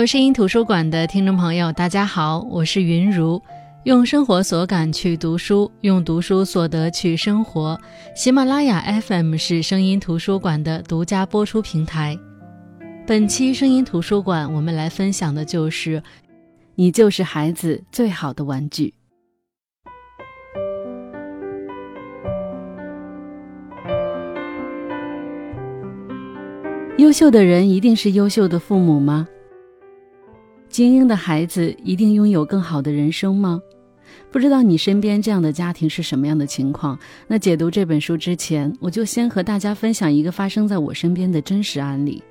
[0.00, 3.38] 我是声音图书馆的听众朋友，大家好，我是云如，
[3.84, 7.78] 用生活所感去读书，用读书所得去生活。
[8.16, 12.18] 喜马拉雅 FM 是声音图书馆的独家播出平台。
[13.06, 16.02] 本期声音图书馆，我们来分享的就是
[16.76, 18.94] “你就是孩子最好的玩具”。
[26.96, 29.28] 优秀的人一定是优秀的父母吗？
[30.70, 33.60] 精英的孩子一定拥有更好的人生吗？
[34.30, 36.96] 不知道你身边这样的家庭是什么样的情况？
[37.26, 42.22] 那解读这本书之前，我就先和大家分享一个发生在我身边的真实案例。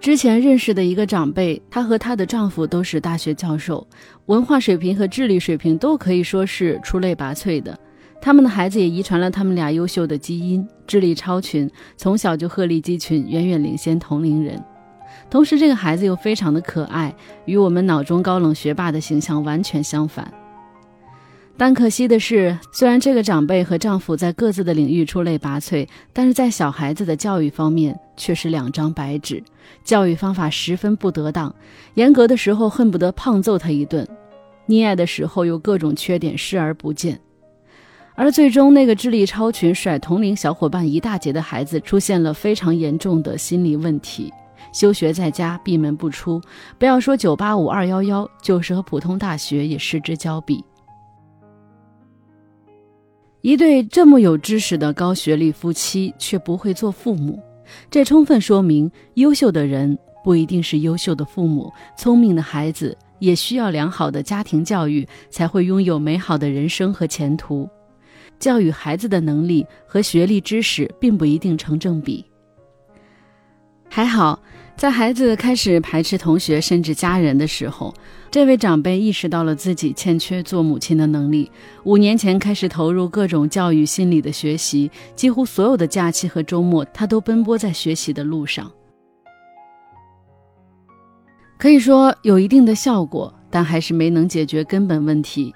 [0.00, 3.86] 之前认识的一个长辈，她和她的丈夫都是大学教授，
[4.24, 7.78] 文化水平和智力水平都可以说是出类拔萃的。
[8.22, 14.58] 他们的孩子也遗传了他们俩优秀的基因，智力超群，从小就鹤立鸡群，远远领先同龄人。
[15.30, 20.32] 同时，这个孩子又非常的可爱，与我们脑中高冷学霸的形象完全相反。
[21.56, 29.42] 但可惜的是，虽然这个长辈和丈夫在各自的领域出类拔萃，但是在小孩子的教育方面却是两张白纸，
[29.84, 31.54] 教育方法十分不得当，
[31.94, 34.04] 严格的时候恨不得胖揍他一顿，
[34.68, 37.20] 溺爱的时候又各种缺点视而不见。
[38.16, 44.32] 而最终，那个智力超群、甩同龄小伙伴一大截的孩子，出现了非常严重的心理问题，
[44.74, 46.38] 休学在家，闭门不出。
[46.78, 50.62] 不要说九八五、二幺幺，就是和普通大学也失之交臂。
[53.40, 57.40] 一对这么有知识的高学历夫妻，却不会做父母，
[57.90, 67.68] 这充分说明，优秀的人不一定是优秀的父母，聪明的孩子也需要良好的家庭教育，才会拥有美好的人生和前途。
[68.40, 72.24] 教育孩子的能力和学历知识并不一定成正比。
[73.88, 74.40] 还好，
[74.76, 77.94] 在孩子开始排斥同学甚至家人的时候，
[78.30, 81.50] 这位长辈意识到了自己欠缺做母亲的能力。
[81.84, 88.70] 五年前开始投入各种教育心理的学习，几乎所有的假期和周末，他都奔波在学习的路上。
[91.56, 95.54] 可以说有一定的效果，但还是没能解决根本问题。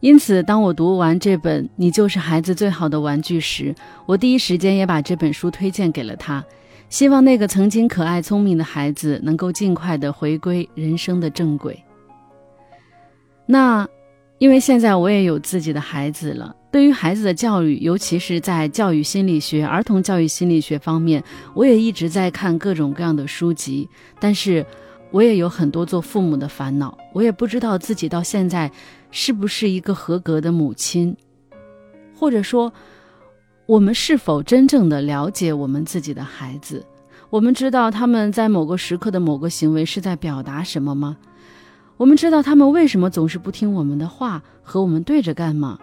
[0.00, 3.74] 因此，当我读完这本《你就是孩子最好的玩具》时，
[4.06, 6.44] 我第一时间也把这本书推荐给了他，
[6.94, 11.76] 希望那个曾经可爱聪明的孩子能够尽快的回归人生的正轨。
[13.46, 13.84] 那，
[14.38, 21.20] 因为现在我也有自己的孩子了，对于孩子的教育，尤其是在教育心理学、儿童教育心理学方面，
[21.52, 23.88] 我也一直在看各种各样的书籍，
[24.20, 24.64] 但是。
[25.10, 28.68] 我也有很多做父母的烦恼，我也不知道自己到现在
[29.12, 31.16] 是不是一个合格的母亲，
[32.16, 32.72] 或者说，
[33.66, 36.84] 我们是否真正的了解我们自己的孩子？
[37.30, 41.16] 我们知道他们在某个时刻的某个行为是在表达什么吗？
[41.96, 45.78] 我们知道他们为什么总是不听我们的话，和我们对着干吗？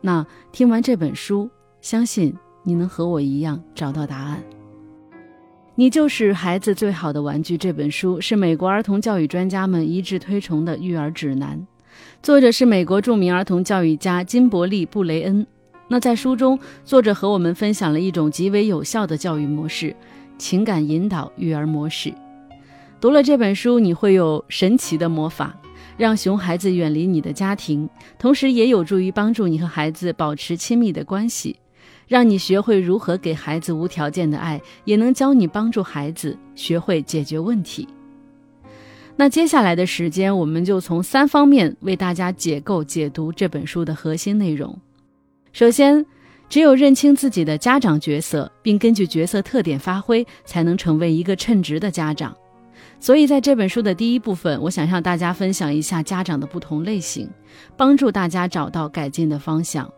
[0.00, 1.48] 那听完这本书，
[1.80, 2.34] 相信
[2.64, 4.42] 你能和我一样找到答案。
[5.76, 7.56] 你就是孩子最好的玩具。
[7.56, 11.64] 这本书是美国儿童教育专家们一致推崇的育儿指南，
[12.20, 15.46] 作者是美国著名儿童教育家金伯利·布雷恩。
[15.92, 19.94] 那在书中，作者和我们分享了一种极为有效的教育模式——
[20.38, 22.10] 情感引导育儿模式。
[22.98, 25.54] 读了这本书，你会有神奇的魔法，
[25.98, 27.86] 让熊孩子远离你的家庭，
[28.18, 31.58] 同时也有助于帮助你和孩子保持亲密的关系。
[32.08, 37.86] 让你学会如何给孩子无条件的爱，也能教你帮助孩子学会解决问题。
[39.16, 44.74] 那接下来的时间，我们就从三方面为大家解构、解读这本书的核心内容。
[45.52, 46.04] 首先，
[46.48, 52.34] 只有认清自己的家长角色，并根据角色特点发挥，才能成为一个称职的家长。
[52.98, 57.28] 所以，在这本书的第一部分，我想向大家分享一下家长的不同类型，
[57.76, 59.92] 帮助大家找到改进的方向。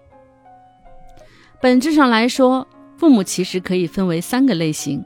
[1.60, 5.04] 本质上来说，父母其实可以分为三个类型：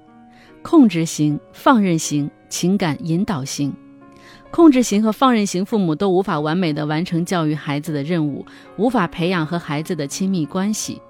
[0.63, 3.73] 控制型、放任型、情感引导型。
[4.51, 8.45] 控制型和放任型父母都无法完美的完成教育孩子的任务，
[8.77, 11.01] 无法培养和孩子的亲密关系。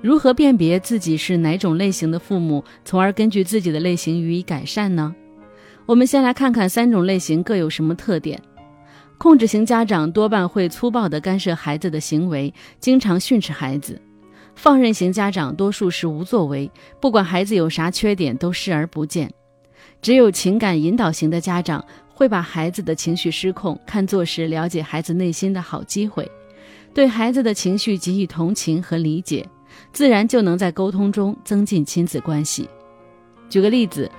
[0.00, 5.14] 如何辨别自己是哪种类型的父母，从而根据自己的类型予以改善呢？
[5.84, 8.40] 我们先来看看三种类型各有什么特点。
[9.18, 14.00] 控制型家长多半会粗暴地干涉孩子的行为，经常训斥孩子。
[14.54, 19.30] 放任型家长多数是无作为，不管孩子有啥缺点都视而不见。
[20.00, 21.84] 只有情感引导型的家长
[22.20, 26.30] 会把孩子的情绪失控看作是了解孩子内心的好机会，
[26.92, 29.48] 对孩子的情绪给予同情和理解，
[29.90, 32.68] 自然就能在沟通中增进亲子关系。
[33.48, 34.10] 举个例子，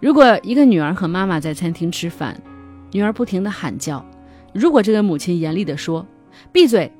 [0.00, 2.34] 如果一个女儿和妈妈在餐厅吃饭，
[2.92, 4.02] 女儿不停地喊叫，
[4.54, 6.06] 如果这个母亲严厉地说
[6.50, 6.90] ：“闭嘴，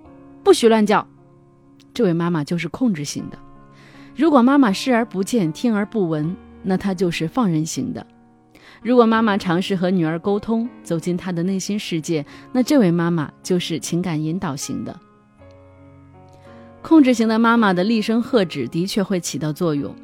[0.43, 1.09] 不许乱叫”，
[1.95, 3.39] 这位妈妈就是控制型的；
[4.15, 8.07] 如果妈妈视而不见、听而不闻，那她就是放任型的。
[8.85, 14.95] 如果妈妈尝试和女儿沟通，走进她的内心世界，那这位妈妈就是情感引导型的。
[16.83, 19.97] 控制型的妈妈的厉声喝止的确会起到作用，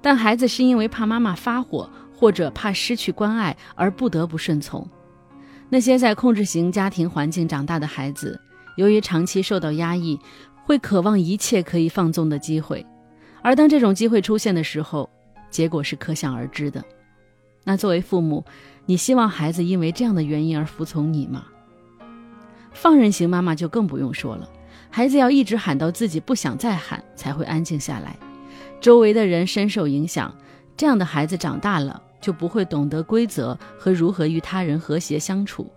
[0.00, 4.88] 但孩子是因为怕妈妈发火或者怕失去关爱而不得不顺从。
[5.68, 8.40] 那些在控制型家庭环境长大的孩子，
[8.78, 10.18] 由于长期受到压抑，
[10.64, 12.86] 会渴望一切可以放纵的机会，
[13.42, 15.06] 而当这种机会出现的时候，
[15.50, 16.82] 结果是可想而知的。
[17.64, 18.44] 那作为父母，
[18.86, 21.44] 你希望孩子因为这样的原因而服从你吗？
[22.72, 24.48] 放任型妈妈就更不用说了，
[24.90, 28.16] 孩子要一直喊到自己不想再喊才会安静下来，
[28.80, 30.34] 周围的人深受影响，
[30.76, 35.70] 这样的孩子长大了就不会懂得规则和如何与他人和谐相处，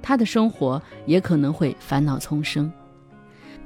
[0.00, 2.70] 他的生活也可能会烦恼丛生。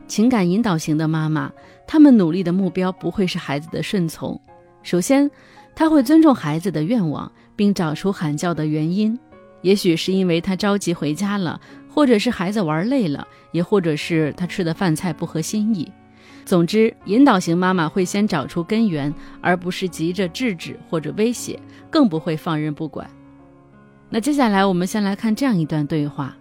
[0.07, 1.53] 情感引导型的妈妈，
[1.87, 4.41] 他们努力的目标不会是孩子的顺从，
[4.83, 5.31] 首先。
[5.75, 9.19] 他会尊重孩子的愿望，并找出喊叫的原因，
[9.63, 11.61] 也许是因为他着急回家了，
[11.93, 15.91] 或者是孩子玩累了，也或者是他吃的饭菜不合心意。
[16.45, 21.59] 总之，引导型妈妈会先找出根源，而不是急着制止或者威胁，
[21.91, 23.11] 更不会放任不管。
[24.09, 26.37] 那接下来，我们先来看这样一段对话：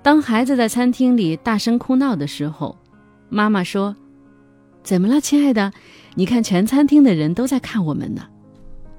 [0.00, 2.78] 当孩子在餐厅里大声哭闹的时候，
[3.28, 3.96] 妈妈说
[4.84, 5.72] ：“怎么了，亲爱的？
[6.14, 8.22] 你看，全餐厅的人都在看我们呢。”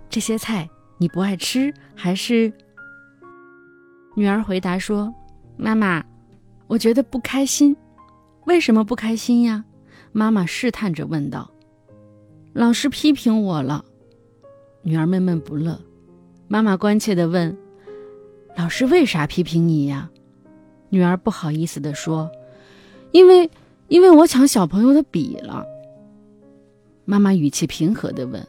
[0.10, 0.70] 这些菜
[1.02, 2.54] 你不爱吃还是？
[4.14, 5.12] 女儿回答说
[5.58, 6.06] ：“妈妈，
[6.68, 7.76] 我觉得不开心。
[8.46, 9.66] 为什么不开心呀？”
[10.14, 11.50] 妈妈试探着问道。
[12.54, 13.84] “老师批评我了。”
[14.86, 15.82] 女儿闷闷不乐。
[16.48, 17.58] 妈妈关切地问
[18.56, 20.08] ：“老师为啥批评你呀？”
[20.90, 22.30] 女儿不好意思地说
[23.12, 23.50] ：“因为，
[23.88, 25.66] 因为我抢小朋友的笔了。”
[27.06, 28.48] 妈妈语气平和地问。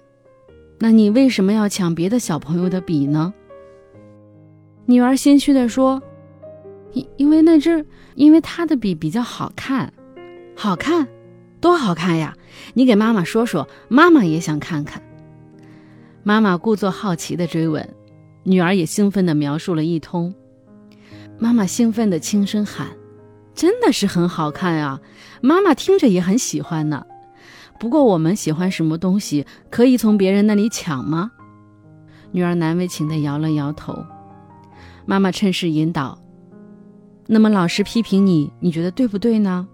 [0.82, 3.32] 那你为什么要抢别的小朋友的笔呢？
[4.84, 6.02] 女儿心虚地说
[6.93, 7.87] ：“因因为那只，
[8.17, 9.93] 因为他的笔比较好看，
[10.56, 11.06] 好看，
[11.61, 12.37] 多好看呀！
[12.75, 15.00] 你给妈妈说说，妈妈也想看看。”
[16.25, 17.88] 妈妈故作好奇地追问，
[18.43, 20.34] 女儿也兴奋地描述了一通。
[21.38, 22.88] 妈妈兴奋地轻声喊
[23.55, 25.00] ：“真的是很好看啊！
[25.40, 27.06] 妈妈听着也很喜欢呢。”
[27.82, 31.32] 不过，我们喜欢什么东西，可以从别人那里抢吗？
[32.31, 34.06] 女儿难为情地摇了摇头。
[35.05, 36.17] 妈妈趁势引导
[37.26, 39.67] ：“那么老师批评你，你觉得对不对呢？”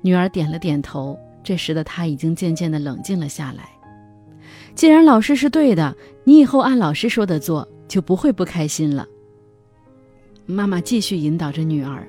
[0.00, 1.18] 女儿点了点头。
[1.44, 3.68] 这时的她已经渐渐地冷静了下来。
[4.74, 5.94] 既然老师是对的，
[6.24, 9.06] 你以后按老师说的做，就不会不开心了。
[10.46, 12.08] 妈妈继续引导着女儿。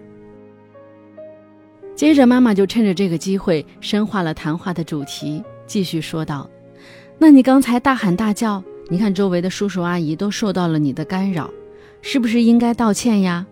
[1.97, 6.47] 接着，妈妈就趁着这个机会深化了谈话的主题，继续说道
[7.17, 11.49] ：“那你刚才大喊大叫，你看周围的叔叔阿姨都受到了你的干扰，
[12.03, 13.47] 是不是应该道歉呀？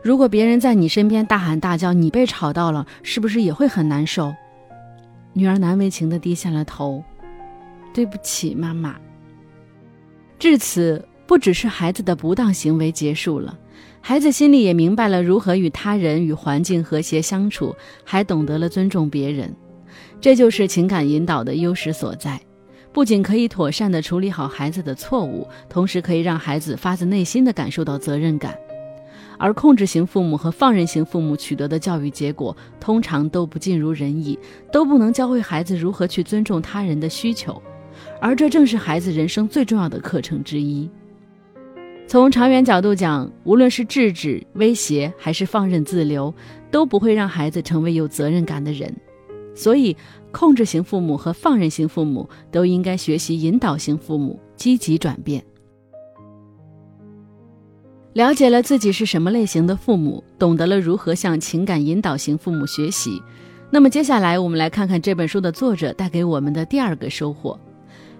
[0.00, 4.32] 如果别人在你身边大喊大叫，你被吵到了，是不是也会很难受？”
[5.34, 7.02] 女儿难为情地低下了头
[7.92, 8.94] ：“对不起，妈妈。”
[10.38, 13.58] 至此，不只是孩子的不当行为结束了。
[14.00, 19.54] 孩子心里也明白了如何与他人与环境和谐相处，还懂得了尊重别人，
[20.20, 22.40] 这就是情感引导的优势所在。
[22.92, 28.56] 不仅可以妥善地处理好孩子的错误，同时可以让孩子发自内心地感受到责任感。
[29.38, 34.36] 而控制型父母和放任型父母取得的教育结果，通常都不尽如人意，
[34.72, 37.62] 都不能教会孩子如何去尊重他人的需求，
[38.20, 40.90] 而这正是孩子人生最重要的课程之一。
[42.10, 46.34] 从长远角度讲，无论是制止、威胁，还是放任自流，
[46.68, 48.92] 都不会让孩子成为有责任感的人。
[49.54, 49.96] 所以，
[50.32, 55.40] 控制型父母和放任型父母都应该学习引导型父母，积极转变。
[58.14, 63.22] 了解了自己是什么类型的父母，懂得了如何向情感引导型父母学习。
[63.70, 67.56] 那么，接下来我们来看看这本书的作者带给我们的第二个收获：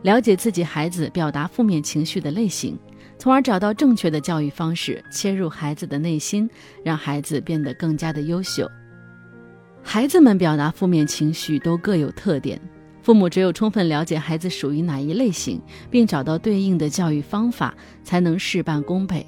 [0.03, 2.79] 了解自己孩子表达负面情绪的类型。
[3.21, 6.49] 从而找到正确的教育方式，切入孩子的内心，
[6.83, 8.67] 让孩子变得更加的优秀。
[9.83, 12.59] 孩子们表达负面情绪都各有特点，
[13.03, 15.61] 父母只有充分了解孩子属于哪一类型，
[15.91, 19.27] 并找到对应的教育方法，才能事半功倍。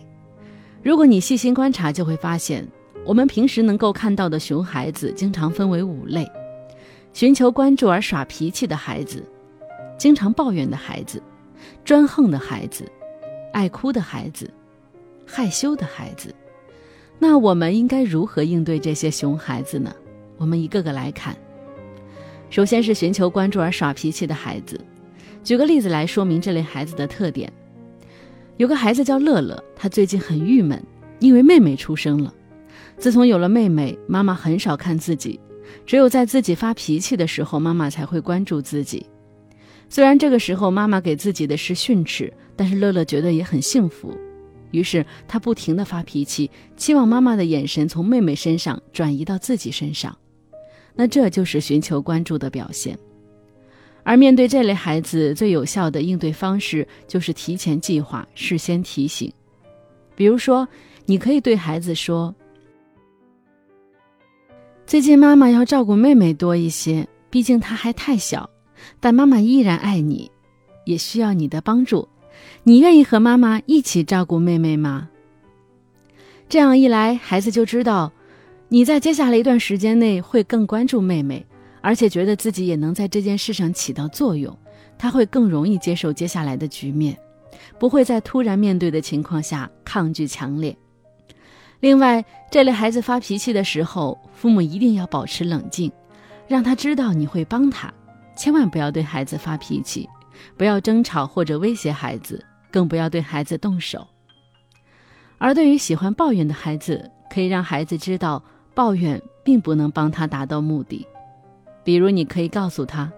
[0.82, 2.66] 如果你细心观察，就会发现，
[3.04, 6.26] 我们平时能够看到的熊孩子，经常分为五类：
[7.12, 9.22] 寻求关注而耍脾气的孩子，
[9.98, 11.22] 经常抱怨的孩子。
[11.84, 12.90] 专横的孩子、
[13.52, 14.50] 爱哭的孩子、
[15.26, 16.34] 害羞的孩子。
[17.18, 19.94] 那我们应该如何应对这些熊孩子呢？
[20.38, 21.36] 我们一个个来看。
[22.50, 24.80] 首先是寻求关注而耍脾气的孩子。
[25.44, 27.52] 举个例子来说明这类孩子的特点。
[28.56, 30.82] 有个孩子叫乐乐，他最近很郁闷，
[31.20, 32.32] 因为妹妹出生了。
[32.98, 35.40] 自从有了妹妹，妈妈很少看自己，
[35.86, 39.06] 只有在自己发脾气的时候，妈妈才会关注自己。
[39.92, 44.16] 虽然这个时候妈妈给自己的是训斥，但是乐乐觉得也很幸福，
[44.70, 50.16] 于是他不停的发脾气，期望妈妈的眼神从妹妹身上转移到自己身上。
[50.94, 52.98] 那这就是寻求关注的表现。
[54.02, 59.30] 而面对这类孩子，最有效的应对方式就是提前计划、事先提醒。
[60.14, 60.66] 比如说，
[61.04, 62.34] 你可以对孩子说
[64.88, 68.48] ：“最近妈妈要照顾妹妹多一些，毕竟她还太小。
[69.00, 70.30] 但妈妈依然爱你，
[70.84, 72.08] 也需要你的帮助。
[72.64, 75.08] 你愿意和妈妈一起照顾妹妹吗？”
[76.48, 78.12] 这样一来，孩子就知道
[78.68, 81.44] 你在接下来一段时间内会更关注妹妹。
[81.84, 84.56] 而且觉得自己也能在这件事上起到作用，
[84.96, 87.18] 他会更容易接受接下来的局面，
[87.76, 90.76] 不会在突然面对的情况下抗拒强烈。
[91.80, 95.90] 另外，这类孩子发脾气的时候，父母一定要保持冷静，
[96.46, 97.92] 让他知道你会帮他，
[98.36, 100.08] 千万不要对孩子发脾气，
[100.56, 104.06] 不要争吵或者威胁孩子，更不要对孩子动手。
[105.38, 108.42] 而对于喜欢抱怨的孩子，可以让孩子知道，
[108.74, 111.06] 抱怨并不能帮他达到目的。
[111.84, 113.12] 比如，你可以告诉他：“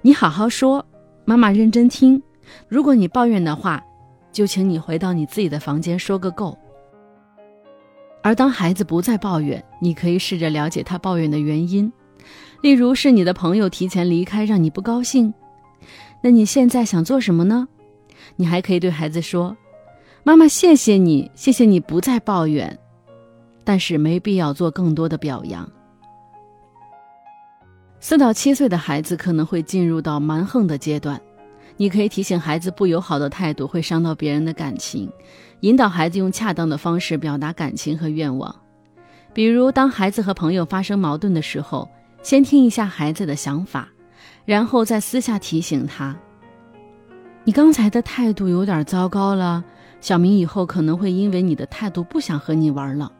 [0.00, 0.84] 你好好说，
[1.24, 2.22] 妈妈认真听。
[2.68, 3.82] 如果你抱怨的话，
[4.32, 6.56] 就请你回到你自己的房间说个够。”
[8.24, 11.92] 而当孩子不再抱怨，你可以试着了解他抱怨的原因，
[12.62, 15.34] 例如是你的朋友提前离开让你不高兴。
[16.22, 17.68] 那你现在想做什么呢？
[18.36, 19.56] 你还可以对孩子说
[20.22, 22.78] ：“妈妈，谢谢你，谢谢你不再抱怨。”
[23.64, 25.68] 但是没必要做更多的表扬。
[27.98, 31.20] 四到七岁的孩子可能会进入到蛮横的阶段，
[31.76, 35.10] 你可以提醒孩子不友好的态度会伤到别人的感情，
[35.60, 38.54] 引导孩子用恰当的方式表达感情和愿望。
[39.32, 41.88] 比如，当孩子和朋友发生矛盾的时候，
[42.22, 43.88] 先听一下孩子的想法，
[44.44, 46.16] 然后再私下提醒他
[47.44, 49.64] ：“你刚才的态度有点糟糕了，
[50.00, 53.12] 小明以后可能会因为你的态度不想和你玩了。”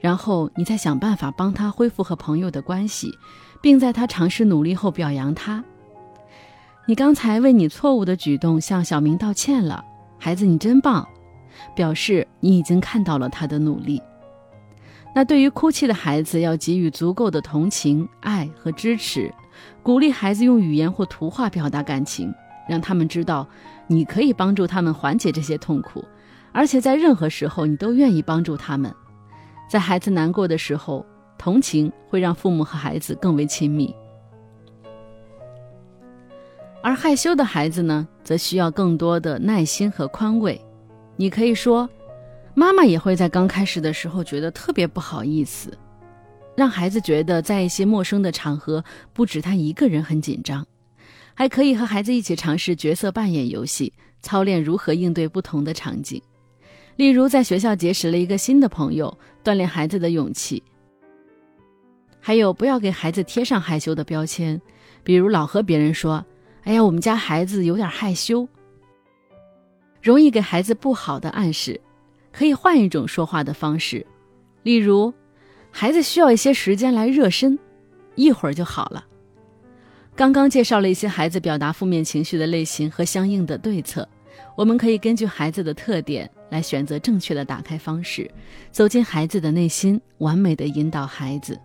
[0.00, 3.12] 然后你再想办法帮他恢复和朋友的关系。
[3.62, 5.62] 并在他尝试努力后表扬他。
[6.86, 9.84] 你刚才为你错误的举动向小明道歉了，
[10.18, 11.06] 孩子，你真棒，
[11.74, 14.02] 表示你已经看到了他的努力。
[15.14, 19.32] 那对于哭泣的孩子，要给予足够的同情、爱和支持，
[19.82, 22.32] 鼓励孩子用语言或图画表达感情，
[22.68, 23.46] 让他们知道
[23.86, 26.04] 你可以帮助他们缓解这些痛苦，
[26.52, 28.94] 而且在任何时候你都愿意帮助他们。
[29.68, 31.04] 在孩子难过的时候。
[31.42, 33.96] 同情会让父母和孩子更为亲密，
[36.82, 40.60] 而害羞的孩子呢，则需要更多的耐心和宽慰。
[41.16, 41.88] 你可以说，
[42.54, 45.76] 妈妈也会在刚开始的时候觉得特别不好意思，
[46.56, 50.66] 让孩子觉得在一些陌生的场合，不止他一个人很紧张。
[51.32, 56.20] 还可以和孩子一起尝试角色扮演游戏，操练如何应对不同的场景。
[56.96, 60.62] 例如，在学校结识了一个新的朋友，锻炼孩子的勇气。
[62.20, 64.60] 还有，不要给孩子贴上害羞的标签，
[65.02, 66.22] 比如老和别人说
[66.64, 68.46] ：“哎呀，我们家孩子有点害羞。”
[70.02, 71.80] 容易给孩子不好的暗示。
[72.32, 74.06] 可以换一种说话的方式，
[74.62, 75.12] 例如
[75.70, 77.58] ：“孩子需要一些时间来热身，
[78.14, 79.04] 一会儿就好了。”
[80.16, 84.06] 刚刚介绍了一些孩子表达负面情绪的类型和相应的对策，
[84.54, 88.30] 我们可以根据孩子的特点来选择正确的打开方式，
[88.70, 91.58] 走进孩子的内心，完美的引导孩子。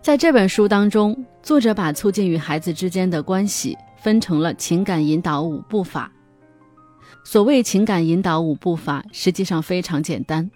[0.00, 6.12] 在这本书当中，作者把促进与孩子之间的关系分成了情感引导五步法。
[7.22, 10.50] 所谓情感引导五步法，实际上非常简单。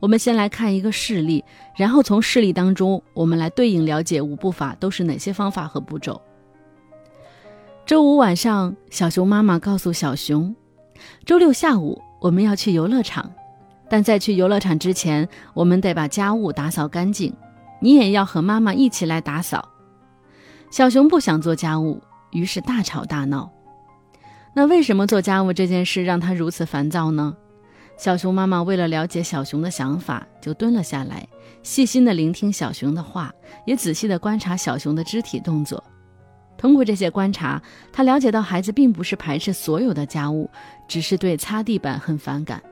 [0.00, 1.44] 我们先来看一个事例，
[1.76, 6.20] 然后从事例当中，我们来对应了解五步法都是哪些方法和步骤。
[7.86, 10.54] 周五晚上，小熊妈妈告诉小熊，
[11.24, 13.30] 周六下午我们要去游乐场，
[13.88, 17.32] 但在去游乐场之前，我们得把家务打扫干净。
[17.80, 19.68] 你也要和妈妈一起来打扫。
[20.70, 22.00] 小熊不想做家务，
[22.30, 23.51] 于是大吵大闹。
[24.54, 27.34] 那为什么做家务这件事让他如此烦躁呢？
[27.96, 31.26] 小熊妈妈为了了解小熊的想法，就蹲了下来，
[31.62, 33.32] 细心的聆听小熊的话，
[33.64, 35.82] 也仔细的观察小熊的肢体动作。
[36.58, 37.60] 通过这些观察，
[37.92, 40.50] 他了解到孩子并不是排斥所有的家务，
[40.86, 42.62] 只是对擦地板很反感。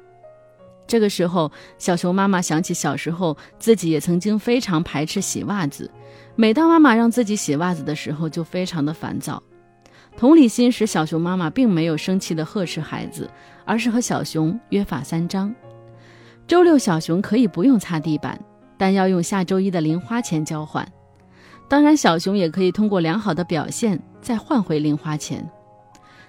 [0.87, 5.91] 这个时候，小熊妈妈想起小时候自己也曾经非常排斥洗袜子，
[6.35, 9.43] 每当妈妈让自己洗袜子的时候，就非常的烦躁。
[10.21, 13.27] 同理心使小熊妈妈并没有生气的呵斥孩子，
[13.65, 15.51] 而是和小熊约法三章：
[16.47, 18.39] 周六小熊可以不用擦地板，
[18.77, 20.87] 但要用下周一的零花钱交换。
[21.71, 25.51] 当然，小熊也可以通过良好的表现再换回零花钱。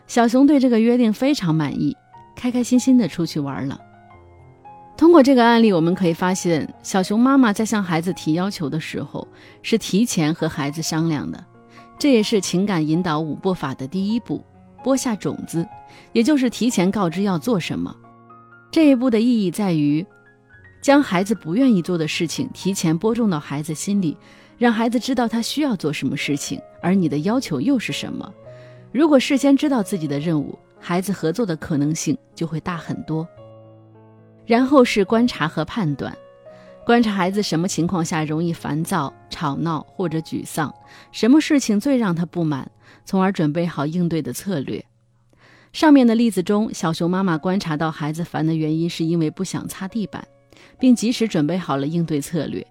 [0.07, 1.93] 小熊对这个约定非常满意，
[2.33, 3.77] 开开心心的出去玩了。
[4.95, 9.27] 通过这个案例，我们可以发现，小熊妈妈在向孩子提要求的时候，
[9.61, 11.43] 是提前和孩子商量的。
[12.01, 14.43] 这也是情感引导五步法的第一步，
[14.83, 15.63] 播下种子，
[16.13, 17.95] 也就是提前告知要做什么。
[18.71, 20.03] 这一步的意义在于，
[20.81, 24.17] 将孩子不愿意做的事情提前播种到孩子心里。
[24.57, 28.33] 让孩子知道他需要做什么事情，而你的要求又是什么。
[28.91, 33.27] 如果事先知道自己的任务，孩子合作的可能性就会大很多。
[34.47, 36.17] 然后是观察和判断，
[36.91, 40.75] 观察孩子什么情况下容易烦躁、吵闹或者沮丧，
[41.13, 42.69] 什么事情最让他不满，
[43.05, 44.83] 从而准备好应对的策略。
[45.71, 50.27] 上面的例子中，小熊妈妈观察到孩子烦的原因是因为不想擦地板，
[50.77, 52.67] 并及时准备好了应对策略。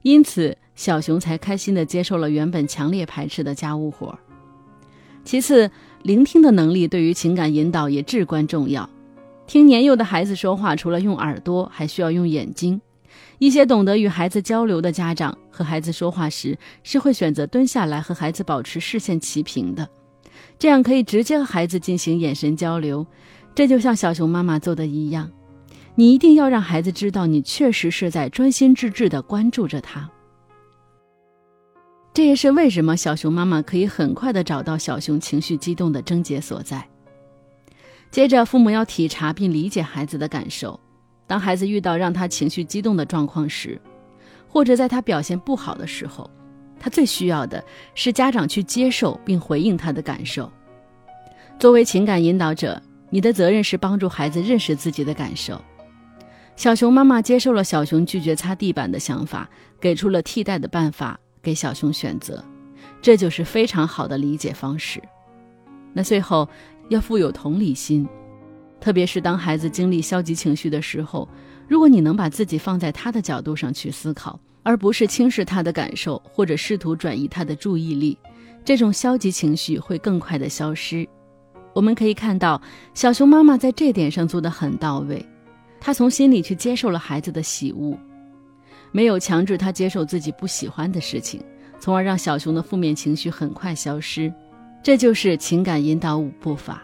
[0.00, 4.18] 因此，小熊才开心地接受了原本强烈排斥的家务活。
[5.22, 5.70] 其次，
[6.02, 8.88] 聆听的能力对于情感引导也至关重要。
[9.46, 12.80] 听年幼的孩子说话，除了用耳朵，还需要用眼睛。
[13.38, 19.88] 一些懂得与孩子交流的家长，和孩子说话时是会选择蹲下来和孩子保持视线齐平的，
[20.58, 23.06] 这样可以直接和孩子进行眼神交流。
[23.54, 25.30] 这就像小熊妈妈做的一样。
[25.96, 30.08] 你一定要让孩子知道，你确实是在专心致志地关注着他。
[32.14, 36.88] 这也是为什么小熊妈妈可以很快地找到小熊情绪激动的症结所在。
[38.10, 40.78] 接着，父母要体察并理解孩子的感受。
[41.30, 43.80] 当孩子遇到让他情绪激动的状况时，
[44.48, 46.28] 或者在他表现不好的时候，
[46.76, 47.62] 他最需要的
[47.94, 50.50] 是家长去接受并回应他的感受。
[51.56, 55.62] 作为情感引导者，你的责任是帮助孩子认识自己的感受。
[56.56, 62.44] 小熊妈妈接受了小熊拒绝擦地板的想法，给出了替代的办法给小熊选择，
[63.00, 65.00] 这就是非常好的理解方式。
[65.92, 66.48] 那最后
[66.88, 68.08] 要富有同理心，
[68.80, 71.28] 特别是当孩子经历消极情绪的时候，
[71.68, 78.16] 如果你能把自己放在他的角度上去思考，而不是轻视他的感受或者试图转移他的注意力，
[78.64, 81.06] 这种消极情绪会更快的消失。
[81.72, 82.60] 我们可以看到，
[82.94, 85.24] 小熊妈妈在这点上做得很到位。
[85.78, 87.96] 她从心里去接受了孩子的喜恶，
[88.92, 91.42] 没有强制他接受自己不喜欢的事情，
[91.78, 94.32] 从而让小熊的负面情绪很快消失。
[94.82, 96.82] 这就是情感引导五步法。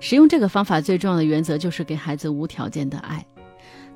[0.00, 3.24] 使用这个方法最重要的原则就是给孩子无条件的爱。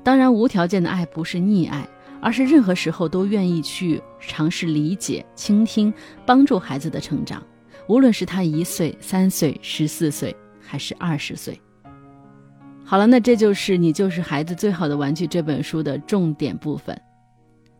[0.03, 1.87] 当然，无条件的爱不是溺爱，
[2.21, 5.93] 而是任何时候都愿意去尝试理解、倾听、
[6.25, 7.41] 帮助孩子的成长，
[7.87, 11.59] 无论是他一岁、三岁、十四岁，还是二十岁。
[12.83, 16.99] 好了，那这就是《你就是孩子最好的玩具》这本书的重点部分。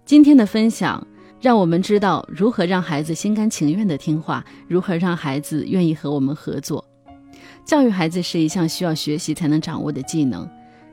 [0.06, 1.06] 今天的分享
[1.42, 6.84] 让我们知道如何让孩子心甘情愿的听话，如何让孩子愿意和我们合作。
[7.66, 10.48] 教育孩子是一项需要学习才能掌握的技能。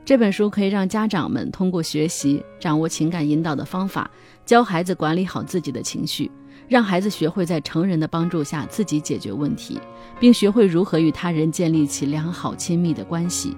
[0.05, 4.09] 这本书可以让家长们通过学习掌握情感引导的方法，
[4.45, 6.31] 教孩子管理好自己的情绪，
[6.67, 9.79] 让孩子学会在成人的帮助下自己解决问题，
[10.19, 13.55] 并学会如何与他人建立起良好亲密的关系。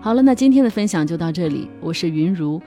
[0.00, 1.68] 好了，那今天的分享就到这里。
[1.80, 2.62] 我是云如。